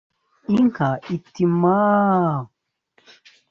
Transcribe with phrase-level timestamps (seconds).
[0.55, 2.39] inka iti “maaaa”